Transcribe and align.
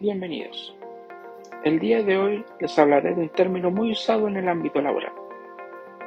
Bienvenidos. 0.00 0.76
El 1.64 1.80
día 1.80 2.04
de 2.04 2.16
hoy 2.16 2.44
les 2.60 2.78
hablaré 2.78 3.16
de 3.16 3.22
un 3.22 3.28
término 3.30 3.72
muy 3.72 3.90
usado 3.90 4.28
en 4.28 4.36
el 4.36 4.48
ámbito 4.48 4.80
laboral, 4.80 5.10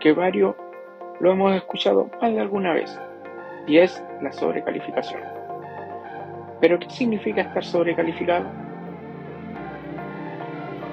que 0.00 0.12
varios 0.12 0.56
lo 1.20 1.30
hemos 1.30 1.54
escuchado 1.54 2.10
más 2.20 2.32
de 2.32 2.40
alguna 2.40 2.72
vez, 2.72 2.98
y 3.68 3.78
es 3.78 4.02
la 4.20 4.32
sobrecalificación. 4.32 5.20
¿Pero 6.60 6.80
qué 6.80 6.90
significa 6.90 7.42
estar 7.42 7.64
sobrecalificado? 7.64 8.46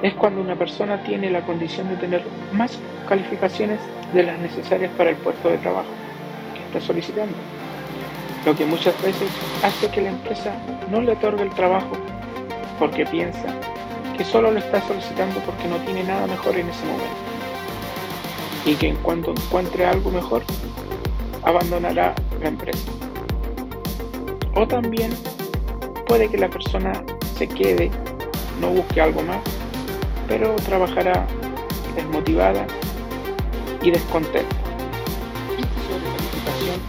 Es 0.04 0.14
cuando 0.14 0.42
una 0.42 0.56
persona 0.56 1.02
tiene 1.02 1.32
la 1.32 1.42
condición 1.42 1.90
de 1.90 1.96
tener 1.96 2.22
más 2.52 2.80
calificaciones 3.10 3.80
de 4.14 4.22
las 4.22 4.38
necesarias 4.38 4.92
para 4.96 5.10
el 5.10 5.16
puesto 5.16 5.50
de 5.50 5.58
trabajo 5.58 5.90
que 6.54 6.64
está 6.66 6.80
solicitando, 6.80 7.34
lo 8.46 8.56
que 8.56 8.66
muchas 8.66 9.02
veces 9.02 9.32
hace 9.64 9.90
que 9.90 10.02
la 10.02 10.10
empresa 10.10 10.54
no 10.92 11.02
le 11.02 11.14
otorgue 11.14 11.42
el 11.42 11.56
trabajo 11.56 11.98
porque 12.84 13.06
piensa 13.06 13.46
que 14.18 14.26
solo 14.26 14.52
lo 14.52 14.60
está 14.60 14.86
solicitando 14.86 15.40
porque 15.46 15.70
no 15.70 15.78
tiene 15.86 16.04
nada 16.04 16.28
mejor 16.28 16.54
en 16.58 16.68
ese 16.68 16.86
momento 16.86 17.16
y 18.66 18.76
que 18.76 18.90
en 18.90 18.98
cuanto 18.98 19.32
encuentre 19.32 19.86
algo 19.86 20.12
mejor 20.12 20.44
abandonará 21.44 22.14
la 22.42 22.50
empresa. 22.50 22.92
O 24.56 24.68
también 24.68 25.12
puede 26.08 26.28
que 26.28 26.38
la 26.38 26.50
persona 26.50 26.92
se 27.38 27.48
quede, 27.48 27.90
no 28.60 28.72
busque 28.72 29.00
algo 29.00 29.22
más, 29.22 29.40
pero 30.28 30.54
trabajará 30.58 31.26
desmotivada 31.96 32.68
y 33.82 33.92
descontenta. 33.92 34.56
Esta 35.58 35.80
sobrecalificación 35.88 36.82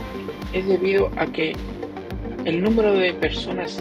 es 0.52 0.66
debido 0.66 1.08
a 1.16 1.26
que 1.26 1.52
el 2.46 2.64
número 2.64 2.94
de 2.94 3.14
personas 3.14 3.80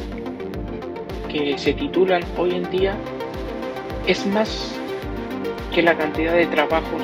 que 1.33 1.57
se 1.57 1.73
titulan 1.73 2.23
hoy 2.37 2.51
en 2.51 2.69
día 2.69 2.95
es 4.05 4.23
más 4.27 4.75
que 5.73 5.81
la 5.81 5.97
cantidad 5.97 6.33
de 6.33 6.45
trabajos 6.45 7.01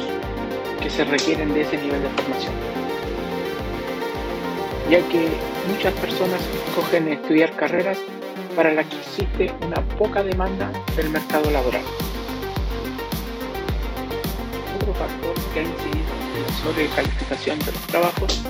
que 0.80 0.88
se 0.88 1.04
requieren 1.04 1.52
de 1.52 1.62
ese 1.62 1.78
nivel 1.78 2.04
de 2.04 2.10
formación. 2.10 2.54
Ya 4.88 5.00
que 5.10 5.30
muchas 5.68 5.94
personas 5.96 6.42
escogen 6.68 7.08
estudiar 7.08 7.56
carreras 7.56 7.98
para 8.56 8.72
las 8.72 8.86
que 8.86 8.98
existe 8.98 9.52
una 9.66 9.82
poca 9.98 10.22
demanda 10.22 10.72
del 10.96 11.10
mercado 11.10 11.50
laboral. 11.50 11.82
Otro 14.76 14.94
factor 14.94 15.34
que 15.54 15.60
ha 15.60 15.64
incidido 15.64 16.14
en 16.36 16.44
la 16.44 16.54
sobrecalificación 16.54 17.60
de 17.60 17.72
los 17.72 17.82
trabajos 17.88 18.44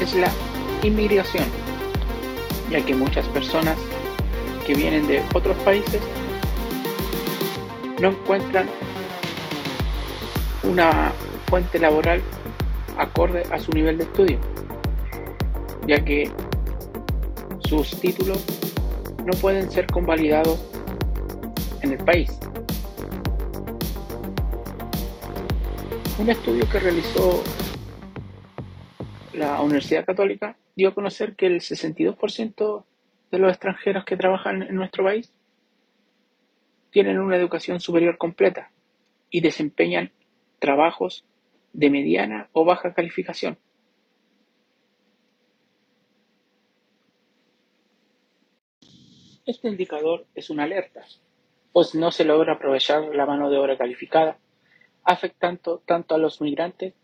es 0.00 0.14
la 0.14 0.30
inmigración, 0.84 1.46
ya 2.70 2.80
que 2.84 2.94
muchas 2.94 3.26
personas 3.28 3.76
que 4.70 4.76
vienen 4.76 5.04
de 5.08 5.20
otros 5.34 5.56
países 5.64 6.00
no 8.00 8.10
encuentran 8.10 8.68
una 10.62 11.12
fuente 11.46 11.80
laboral 11.80 12.22
acorde 12.96 13.42
a 13.50 13.58
su 13.58 13.72
nivel 13.72 13.98
de 13.98 14.04
estudio, 14.04 14.38
ya 15.88 16.04
que 16.04 16.30
sus 17.68 17.98
títulos 17.98 18.44
no 19.24 19.32
pueden 19.40 19.68
ser 19.72 19.88
convalidados 19.88 20.60
en 21.82 21.90
el 21.94 22.04
país. 22.04 22.30
Un 26.16 26.30
estudio 26.30 26.68
que 26.70 26.78
realizó 26.78 27.42
la 29.32 29.60
Universidad 29.62 30.04
Católica 30.04 30.56
dio 30.76 30.90
a 30.90 30.94
conocer 30.94 31.34
que 31.34 31.46
el 31.46 31.60
62% 31.60 32.84
de 33.30 33.38
los 33.38 33.50
extranjeros 33.50 34.04
que 34.04 34.16
trabajan 34.16 34.62
en 34.62 34.74
nuestro 34.74 35.04
país 35.04 35.32
tienen 36.90 37.18
una 37.18 37.36
educación 37.36 37.80
superior 37.80 38.18
completa 38.18 38.70
y 39.30 39.40
desempeñan 39.40 40.10
trabajos 40.58 41.24
de 41.72 41.90
mediana 41.90 42.48
o 42.52 42.64
baja 42.64 42.92
calificación. 42.94 43.58
Este 49.46 49.68
indicador 49.68 50.26
es 50.34 50.50
una 50.50 50.64
alerta, 50.64 51.04
pues 51.72 51.94
no 51.94 52.10
se 52.10 52.24
logra 52.24 52.54
aprovechar 52.54 53.14
la 53.14 53.26
mano 53.26 53.50
de 53.50 53.58
obra 53.58 53.76
calificada, 53.76 54.38
afectando 55.02 55.82
tanto 55.86 56.14
a 56.14 56.18
los 56.18 56.40
migrantes 56.40 56.94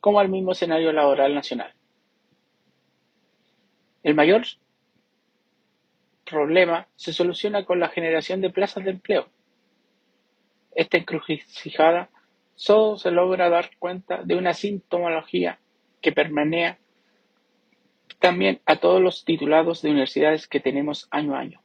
como 0.00 0.20
al 0.20 0.28
mismo 0.28 0.52
escenario 0.52 0.92
laboral 0.92 1.34
nacional. 1.34 1.72
El 4.02 4.14
mayor 4.14 4.44
problema 6.28 6.88
se 6.96 7.12
soluciona 7.12 7.64
con 7.64 7.80
la 7.80 7.88
generación 7.88 8.40
de 8.40 8.50
plazas 8.50 8.84
de 8.84 8.90
empleo. 8.90 9.28
Esta 10.74 10.98
encrucijada 10.98 12.10
solo 12.54 12.96
se 12.96 13.10
logra 13.10 13.48
dar 13.48 13.70
cuenta 13.78 14.22
de 14.22 14.36
una 14.36 14.54
sintomología 14.54 15.58
que 16.00 16.12
permanea 16.12 16.78
también 18.18 18.60
a 18.66 18.76
todos 18.76 19.00
los 19.00 19.24
titulados 19.24 19.82
de 19.82 19.90
universidades 19.90 20.48
que 20.48 20.60
tenemos 20.60 21.08
año 21.10 21.34
a 21.34 21.40
año. 21.40 21.60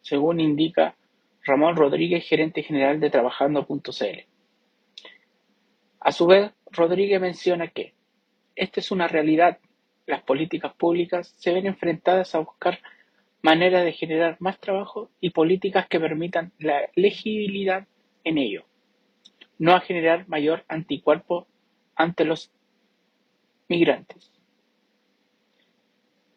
Según 0.00 0.40
indica 0.40 0.96
Ramón 1.44 1.76
Rodríguez, 1.76 2.26
gerente 2.26 2.62
general 2.62 3.00
de 3.00 3.10
Trabajando.cl. 3.10 4.26
A 6.00 6.12
su 6.12 6.26
vez, 6.26 6.52
Rodríguez 6.70 7.20
menciona 7.20 7.68
que 7.68 7.94
esta 8.54 8.80
es 8.80 8.90
una 8.90 9.08
realidad 9.08 9.58
las 10.08 10.22
políticas 10.22 10.72
públicas 10.72 11.34
se 11.36 11.52
ven 11.52 11.66
enfrentadas 11.66 12.34
a 12.34 12.38
buscar 12.38 12.80
maneras 13.42 13.84
de 13.84 13.92
generar 13.92 14.38
más 14.40 14.58
trabajo 14.58 15.10
y 15.20 15.30
políticas 15.30 15.86
que 15.86 16.00
permitan 16.00 16.50
la 16.58 16.88
legibilidad 16.96 17.86
en 18.24 18.38
ello, 18.38 18.64
no 19.58 19.74
a 19.74 19.80
generar 19.80 20.26
mayor 20.26 20.64
anticuerpo 20.66 21.46
ante 21.94 22.24
los 22.24 22.50
migrantes. 23.68 24.32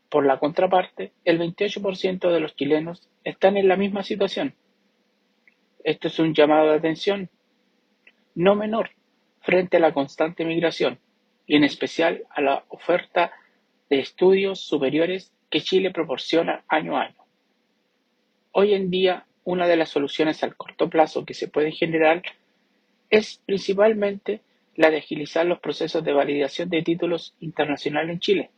Por 0.10 0.26
la 0.26 0.38
contraparte, 0.38 1.14
el 1.24 1.40
28% 1.40 2.30
de 2.30 2.40
los 2.42 2.56
chilenos 2.58 3.10
están 3.24 3.56
en 3.56 3.70
la 3.70 3.78
misma 3.78 4.04
situación. 4.04 4.54
Esto 5.86 6.10
es 6.10 6.20
un 6.20 6.34
llamado 6.34 6.72
de 6.72 6.78
atención 6.78 7.30
no 8.36 8.56
menor 8.56 8.92
frente 9.40 9.78
a 9.78 9.80
la 9.80 9.94
constante 9.94 10.44
migración 10.44 11.00
y 11.48 11.56
en 11.56 11.64
especial 11.64 12.24
a 12.32 12.42
la 12.42 12.66
oferta 12.68 13.32
de 13.92 14.00
estudios 14.00 14.62
superiores 14.62 15.34
que 15.50 15.60
Chile 15.60 15.92
proporciona 15.92 16.64
año 16.70 16.96
a 16.96 17.04
año. 17.04 17.26
Hoy 18.54 18.74
en 18.74 18.90
día, 18.90 19.26
una 19.44 19.68
de 19.68 19.76
las 19.76 19.90
soluciones 19.90 20.44
al 20.44 20.56
corto 20.56 20.90
plazo 20.90 21.26
que 21.26 21.34
se 21.34 21.50
puede 21.50 21.74
generar 21.74 22.24
es 23.10 23.42
principalmente 23.46 24.40
la 24.78 24.90
de 24.90 25.00
agilizar 25.00 25.46
los 25.46 25.60
procesos 25.60 26.06
de 26.06 26.14
validación 26.14 26.70
de 26.70 26.84
títulos 26.84 27.36
internacionales 27.42 28.14
en 28.14 28.20
Chile, 28.22 28.50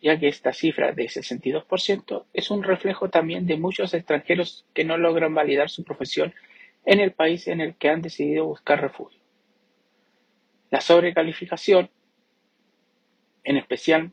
ya 0.00 0.18
que 0.18 0.28
esta 0.28 0.54
cifra 0.54 0.92
de 0.92 1.04
62% 1.04 2.24
es 2.32 2.50
un 2.50 2.62
reflejo 2.62 3.10
también 3.10 3.46
de 3.46 3.58
muchos 3.58 3.92
extranjeros 3.92 4.64
que 4.72 4.84
no 4.84 4.96
logran 4.96 5.34
validar 5.34 5.68
su 5.68 5.84
profesión 5.84 6.32
en 6.86 6.98
el 6.98 7.12
país 7.12 7.46
en 7.46 7.60
el 7.60 7.74
que 7.74 7.90
han 7.90 8.00
decidido 8.00 8.46
buscar 8.46 8.80
refugio. 8.80 9.20
La 10.70 10.80
sobrecalificación, 10.80 11.90
en 13.44 13.58
especial 13.58 14.12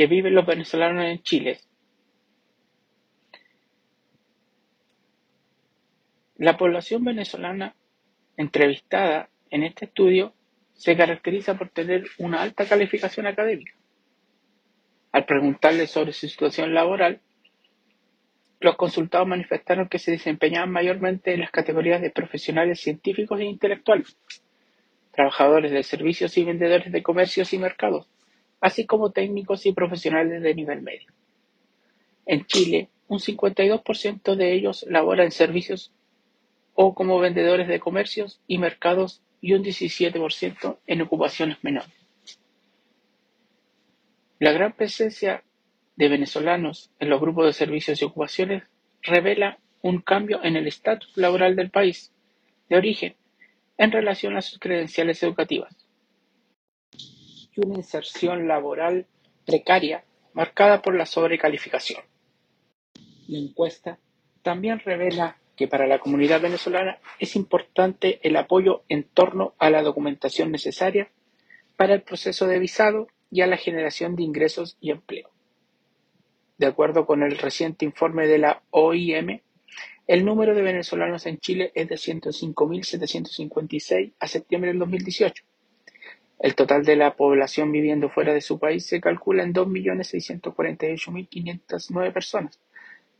que 0.00 0.06
viven 0.06 0.34
los 0.34 0.46
venezolanos 0.46 1.04
en 1.04 1.22
Chile. 1.22 1.58
La 6.38 6.56
población 6.56 7.04
venezolana 7.04 7.76
entrevistada 8.38 9.28
en 9.50 9.62
este 9.62 9.84
estudio 9.84 10.32
se 10.72 10.96
caracteriza 10.96 11.58
por 11.58 11.68
tener 11.68 12.06
una 12.16 12.40
alta 12.40 12.64
calificación 12.64 13.26
académica. 13.26 13.74
Al 15.12 15.26
preguntarle 15.26 15.86
sobre 15.86 16.14
su 16.14 16.28
situación 16.28 16.72
laboral, 16.72 17.20
los 18.58 18.76
consultados 18.76 19.28
manifestaron 19.28 19.86
que 19.86 19.98
se 19.98 20.12
desempeñaban 20.12 20.70
mayormente 20.70 21.34
en 21.34 21.40
las 21.40 21.50
categorías 21.50 22.00
de 22.00 22.08
profesionales 22.08 22.80
científicos 22.80 23.38
e 23.38 23.44
intelectuales, 23.44 24.16
trabajadores 25.12 25.72
de 25.72 25.82
servicios 25.82 26.38
y 26.38 26.44
vendedores 26.44 26.90
de 26.90 27.02
comercios 27.02 27.52
y 27.52 27.58
mercados, 27.58 28.09
así 28.60 28.86
como 28.86 29.10
técnicos 29.10 29.66
y 29.66 29.72
profesionales 29.72 30.42
de 30.42 30.54
nivel 30.54 30.82
medio. 30.82 31.08
En 32.26 32.46
Chile, 32.46 32.90
un 33.08 33.18
52% 33.18 34.36
de 34.36 34.52
ellos 34.52 34.84
labora 34.88 35.24
en 35.24 35.32
servicios 35.32 35.92
o 36.74 36.94
como 36.94 37.18
vendedores 37.18 37.68
de 37.68 37.80
comercios 37.80 38.40
y 38.46 38.58
mercados 38.58 39.22
y 39.40 39.54
un 39.54 39.64
17% 39.64 40.78
en 40.86 41.02
ocupaciones 41.02 41.58
menores. 41.62 41.92
La 44.38 44.52
gran 44.52 44.72
presencia 44.72 45.42
de 45.96 46.08
venezolanos 46.08 46.90
en 46.98 47.10
los 47.10 47.20
grupos 47.20 47.46
de 47.46 47.52
servicios 47.52 48.00
y 48.00 48.04
ocupaciones 48.04 48.62
revela 49.02 49.58
un 49.82 50.00
cambio 50.00 50.42
en 50.44 50.56
el 50.56 50.66
estatus 50.66 51.16
laboral 51.16 51.56
del 51.56 51.70
país 51.70 52.12
de 52.68 52.76
origen 52.76 53.16
en 53.76 53.92
relación 53.92 54.36
a 54.36 54.42
sus 54.42 54.58
credenciales 54.58 55.22
educativas 55.22 55.74
una 57.64 57.76
inserción 57.76 58.48
laboral 58.48 59.06
precaria 59.44 60.04
marcada 60.32 60.82
por 60.82 60.94
la 60.94 61.06
sobrecalificación. 61.06 62.02
La 63.28 63.38
encuesta 63.38 63.98
También 64.42 64.80
revela 64.80 65.36
que 65.56 65.68
para 65.68 65.86
la 65.86 65.98
comunidad 65.98 66.40
venezolana 66.40 66.98
es 67.18 67.36
importante 67.36 68.18
el 68.22 68.36
apoyo 68.36 68.84
en 68.88 69.04
torno 69.04 69.54
a 69.58 69.68
la 69.68 69.82
documentación 69.82 70.50
necesaria 70.50 71.10
para 71.76 71.92
el 71.94 72.00
proceso 72.02 72.46
de 72.46 72.58
visado 72.58 73.08
y 73.30 73.42
a 73.42 73.46
la 73.46 73.58
generación 73.58 74.16
de 74.16 74.22
ingresos 74.22 74.78
y 74.80 74.90
empleo. 74.90 75.28
De 76.56 76.66
acuerdo 76.66 77.04
con 77.06 77.22
el 77.22 77.36
reciente 77.38 77.84
informe 77.84 78.26
de 78.26 78.38
la 78.38 78.62
OIM, 78.70 79.42
el 80.06 80.24
número 80.24 80.54
de 80.54 80.62
venezolanos 80.62 81.26
en 81.26 81.38
Chile 81.38 81.70
es 81.74 81.88
de 81.88 81.96
105.756 81.96 84.14
a 84.18 84.26
septiembre 84.26 84.70
del 84.70 84.78
2018. 84.80 85.44
El 86.40 86.54
total 86.54 86.84
de 86.84 86.96
la 86.96 87.16
población 87.16 87.70
viviendo 87.70 88.08
fuera 88.08 88.32
de 88.32 88.40
su 88.40 88.58
país 88.58 88.86
se 88.86 88.98
calcula 88.98 89.42
en 89.42 89.52
2.648.509 89.52 92.12
personas, 92.14 92.58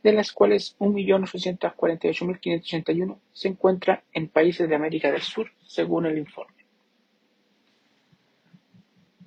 de 0.01 0.11
las 0.11 0.31
cuales 0.31 0.75
1.848.581 0.79 3.19
se 3.31 3.49
encuentran 3.49 4.01
en 4.13 4.27
países 4.27 4.67
de 4.67 4.73
América 4.73 5.11
del 5.11 5.21
Sur, 5.21 5.51
según 5.67 6.07
el 6.07 6.17
informe. 6.17 6.65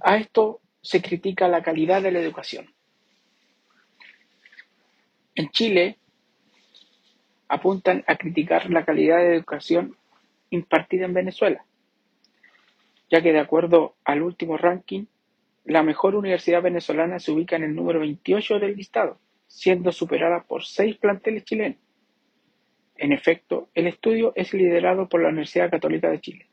A 0.01 0.17
esto 0.17 0.61
se 0.83 1.01
critica 1.01 1.47
la 1.47 1.63
calidad 1.63 2.03
de 2.03 2.11
la 2.11 2.19
educación. 2.19 2.75
En 5.37 5.51
Chile 5.51 5.99
apuntan 7.47 8.03
a 8.09 8.17
criticar 8.17 8.69
la 8.71 8.85
calidad 8.85 9.19
de 9.19 9.37
educación 9.37 9.97
impartida 10.51 11.05
en 11.05 11.15
Venezuela, 11.15 11.65
ya 13.11 13.23
que 13.23 13.33
de 13.33 13.41
acuerdo 13.41 13.97
al 14.05 14.23
último 14.23 14.57
ranking, 14.57 15.07
la 15.65 15.83
mejor 15.83 16.15
universidad 16.15 16.63
venezolana 16.63 17.19
se 17.19 17.33
ubica 17.33 17.57
en 17.57 17.65
el 17.65 17.75
número 17.75 18.01
28 18.01 18.59
del 18.59 18.77
listado, 18.77 19.19
siendo 19.47 19.93
superada 19.93 20.45
por 20.45 20.65
seis 20.65 20.97
planteles 20.97 21.45
chilenos. 21.45 21.79
En 22.97 23.13
efecto, 23.13 23.69
el 23.75 23.87
estudio 23.87 24.33
es 24.37 24.53
liderado 24.55 25.09
por 25.09 25.23
la 25.23 25.31
Universidad 25.31 25.71
Católica 25.71 26.11
de 26.11 26.21
Chile. 26.21 26.47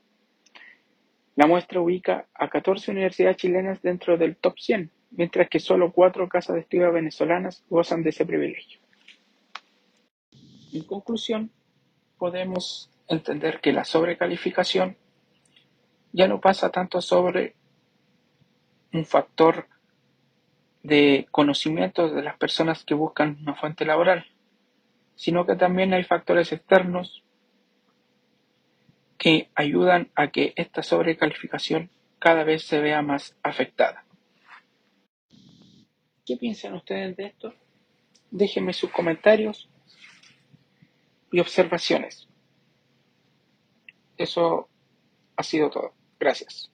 La 1.36 1.48
muestra 1.48 1.82
ubica 1.82 2.28
a 2.34 2.50
14 2.50 2.92
universidades 2.92 3.38
chilenas 3.38 3.82
dentro 3.82 4.18
del 4.18 4.36
top 4.36 4.58
100, 4.58 4.92
mientras 5.12 5.50
que 5.50 5.60
solo 5.60 5.92
cuatro 5.92 6.28
casas 6.28 6.56
de 6.56 6.62
estudio 6.62 6.92
venezolanas 6.92 7.64
gozan 7.70 8.04
de 8.04 8.10
ese 8.10 8.26
privilegio. 8.26 8.80
En 10.74 10.84
conclusión, 10.84 11.52
podemos 12.18 12.90
entender 13.08 13.60
que 13.60 13.74
la 13.74 13.84
sobrecalificación 13.84 14.96
ya 16.14 16.28
no 16.28 16.42
pasa 16.42 16.70
tanto 16.70 17.02
sobre 17.02 17.56
un 18.94 19.06
factor 19.06 19.68
de 20.84 21.28
conocimiento 21.32 22.10
de 22.10 22.24
las 22.24 22.38
personas 22.38 22.84
que 22.84 22.94
buscan 22.94 23.38
una 23.42 23.56
fuente 23.56 23.86
laboral, 23.86 24.26
sino 25.16 25.46
que 25.46 25.56
también 25.56 25.94
hay 25.94 26.04
factores 26.04 26.52
externos 26.52 27.24
que 29.18 29.50
ayudan 29.54 30.10
a 30.16 30.32
que 30.32 30.54
esta 30.56 30.82
sobrecalificación 30.82 31.92
cada 32.18 32.44
vez 32.44 32.64
se 32.64 32.80
vea 32.80 33.02
más 33.02 33.38
afectada. 33.44 34.04
¿Qué 36.26 36.38
piensan 36.38 36.74
ustedes 36.74 37.16
de 37.18 37.26
esto? 37.26 37.54
Déjenme 38.32 38.74
sus 38.74 38.90
comentarios 38.92 39.70
y 41.32 41.40
observaciones. 41.40 42.28
Eso 44.18 44.70
ha 45.36 45.44
sido 45.44 45.70
todo. 45.70 46.01
Gracias. 46.22 46.72